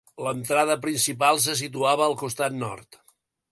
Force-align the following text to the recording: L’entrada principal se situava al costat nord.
L’entrada 0.27 0.77
principal 0.85 1.43
se 1.45 1.55
situava 1.61 2.07
al 2.09 2.19
costat 2.25 2.59
nord. 2.65 3.01